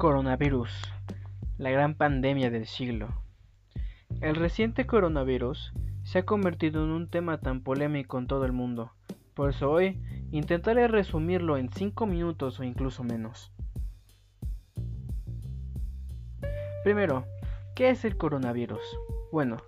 [0.00, 0.72] Coronavirus,
[1.58, 3.22] la gran pandemia del siglo.
[4.22, 8.92] El reciente coronavirus se ha convertido en un tema tan polémico en todo el mundo,
[9.34, 10.00] por eso hoy
[10.30, 13.52] intentaré resumirlo en 5 minutos o incluso menos.
[16.82, 17.26] Primero,
[17.74, 18.80] ¿qué es el coronavirus?
[19.30, 19.58] Bueno,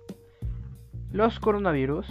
[1.11, 2.07] los coronavirus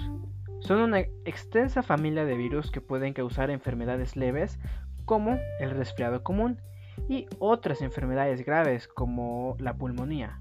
[0.60, 4.60] son una extensa familia de virus que pueden causar enfermedades leves
[5.06, 6.60] como el resfriado común
[7.08, 10.40] y otras enfermedades graves como la pulmonía.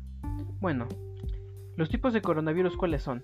[0.59, 0.87] Bueno,
[1.75, 3.23] los tipos de coronavirus cuáles son?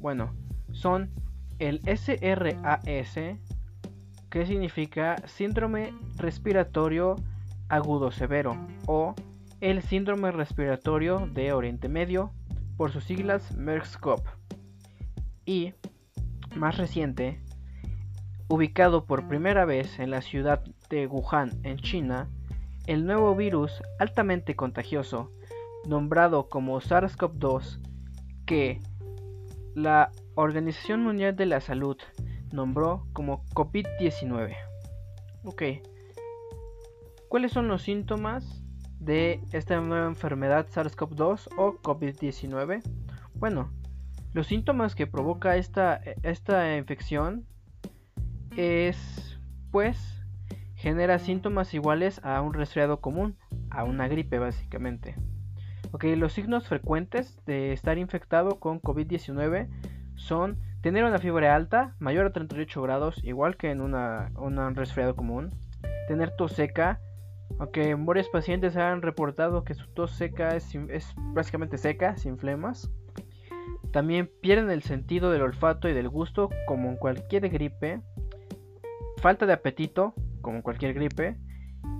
[0.00, 0.34] Bueno,
[0.72, 1.10] son
[1.58, 3.18] el SRAS,
[4.30, 7.16] que significa síndrome respiratorio
[7.68, 9.14] agudo severo, o
[9.60, 12.32] el síndrome respiratorio de Oriente Medio,
[12.76, 14.22] por sus siglas MERS-CoV.
[15.44, 15.74] Y,
[16.56, 17.42] más reciente,
[18.48, 22.28] ubicado por primera vez en la ciudad de Wuhan, en China,
[22.88, 25.30] el nuevo virus altamente contagioso,
[25.86, 27.80] nombrado como SARS-CoV-2,
[28.46, 28.80] que
[29.74, 31.98] la Organización Mundial de la Salud
[32.50, 34.56] nombró como COVID-19.
[35.44, 35.62] Ok.
[37.28, 38.64] ¿Cuáles son los síntomas
[38.98, 42.80] de esta nueva enfermedad SARS-CoV-2 o COVID-19?
[43.34, 43.70] Bueno,
[44.32, 47.44] los síntomas que provoca esta, esta infección
[48.56, 49.38] es,
[49.70, 50.17] pues,
[50.88, 53.36] genera síntomas iguales a un resfriado común,
[53.68, 55.16] a una gripe básicamente.
[55.92, 59.68] Ok, los signos frecuentes de estar infectado con COVID-19
[60.16, 65.14] son tener una fiebre alta, mayor a 38 grados, igual que en una, un resfriado
[65.14, 65.50] común,
[66.06, 67.00] tener tos seca,
[67.58, 72.90] aunque varios pacientes han reportado que su tos seca es, es básicamente seca, sin flemas.
[73.92, 78.00] También pierden el sentido del olfato y del gusto como en cualquier gripe.
[79.18, 81.36] Falta de apetito, como cualquier gripe,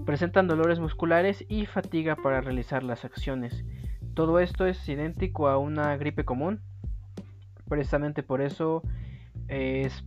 [0.06, 3.64] presentan dolores musculares y fatiga para realizar las acciones.
[4.14, 6.60] Todo esto es idéntico a una gripe común.
[7.68, 8.82] Precisamente por eso
[9.48, 10.04] es,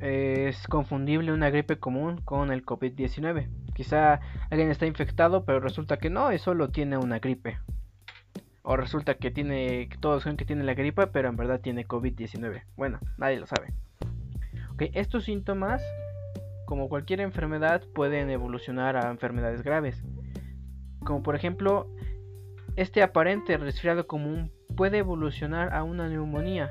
[0.00, 3.48] es confundible una gripe común con el COVID-19.
[3.74, 7.58] Quizá alguien está infectado, pero resulta que no, y solo tiene una gripe.
[8.62, 12.62] O resulta que tiene, todos creen que tiene la gripe, pero en verdad tiene COVID-19.
[12.76, 13.74] Bueno, nadie lo sabe.
[14.72, 15.82] Okay, estos síntomas
[16.66, 20.02] como cualquier enfermedad, pueden evolucionar a enfermedades graves.
[21.04, 21.88] Como por ejemplo,
[22.76, 26.70] este aparente resfriado común puede evolucionar a una neumonía,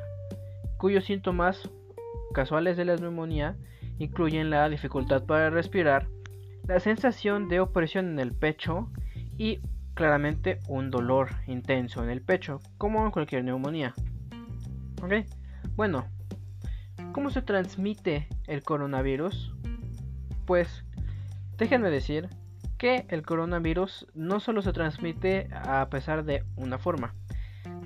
[0.78, 1.70] cuyos síntomas
[2.34, 3.56] casuales de la neumonía
[3.98, 6.08] incluyen la dificultad para respirar,
[6.68, 8.92] la sensación de opresión en el pecho
[9.38, 9.62] y
[9.94, 13.94] claramente un dolor intenso en el pecho, como en cualquier neumonía.
[15.76, 16.06] Bueno,
[17.14, 19.55] ¿cómo se transmite el coronavirus?
[20.46, 20.84] Pues
[21.58, 22.30] déjenme decir
[22.78, 27.16] que el coronavirus no solo se transmite a pesar de una forma.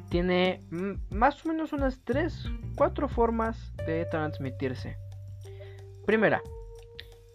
[0.09, 0.63] Tiene
[1.09, 4.97] más o menos unas 3, 4 formas de transmitirse.
[6.05, 6.41] Primera,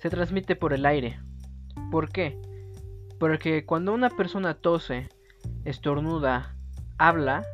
[0.01, 1.21] se transmite por el aire.
[1.91, 2.39] ¿Por qué?
[3.21, 5.09] Porque cuando una persona tose,
[5.65, 6.57] estornuda,
[6.99, 7.45] habla,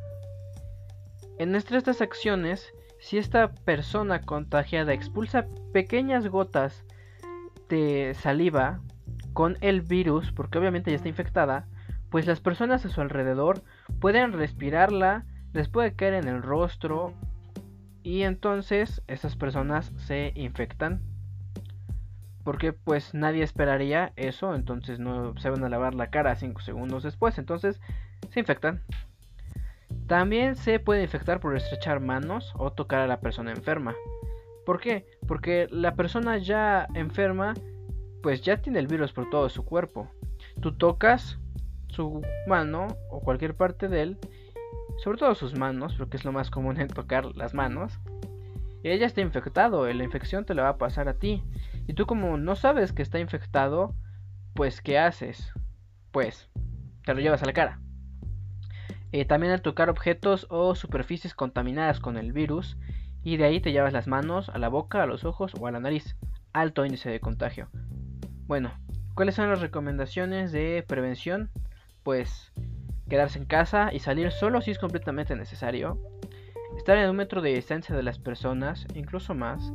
[1.38, 6.84] en estas acciones, si esta persona contagiada expulsa pequeñas gotas
[8.14, 8.80] saliva
[9.32, 11.66] con el virus, porque obviamente ya está infectada,
[12.10, 13.62] pues las personas a su alrededor
[14.00, 17.14] pueden respirarla, les puede caer en el rostro
[18.02, 21.02] y entonces esas personas se infectan.
[22.42, 27.02] Porque pues nadie esperaría eso, entonces no se van a lavar la cara 5 segundos
[27.02, 27.80] después, entonces
[28.30, 28.82] se infectan.
[30.06, 33.94] También se puede infectar por estrechar manos o tocar a la persona enferma.
[34.70, 35.04] ¿Por qué?
[35.26, 37.54] Porque la persona ya enferma,
[38.22, 40.08] pues ya tiene el virus por todo su cuerpo.
[40.60, 41.40] Tú tocas
[41.88, 44.18] su mano o cualquier parte de él,
[44.98, 47.98] sobre todo sus manos, porque es lo más común en tocar las manos,
[48.84, 51.42] y ella está infectado, la infección te la va a pasar a ti.
[51.88, 53.96] Y tú como no sabes que está infectado,
[54.54, 55.52] pues ¿qué haces?
[56.12, 56.48] Pues
[57.04, 57.80] te lo llevas a la cara.
[59.10, 62.76] Eh, también al tocar objetos o superficies contaminadas con el virus,
[63.22, 65.70] y de ahí te llevas las manos a la boca, a los ojos o a
[65.70, 66.16] la nariz.
[66.52, 67.68] Alto índice de contagio.
[68.46, 68.72] Bueno,
[69.14, 71.50] ¿cuáles son las recomendaciones de prevención?
[72.02, 72.52] Pues
[73.08, 75.98] quedarse en casa y salir solo si es completamente necesario.
[76.76, 79.72] Estar en un metro de distancia de las personas, incluso más.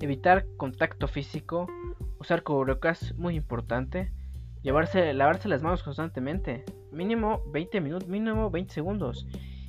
[0.00, 1.68] Evitar contacto físico.
[2.18, 4.10] Usar cubrebocas, muy importante.
[4.64, 6.64] Lavarse las manos constantemente.
[6.90, 9.26] Mínimo 20 minutos, mínimo 20 segundos.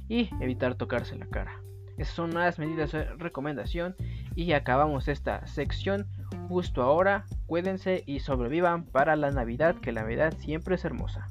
[0.08, 1.62] Y evitar tocarse la cara.
[2.00, 3.96] Esas son las medidas de recomendación
[4.34, 6.08] y acabamos esta sección
[6.48, 7.26] justo ahora.
[7.46, 11.28] Cuídense y sobrevivan para la Navidad, que la Navidad siempre es hermosa.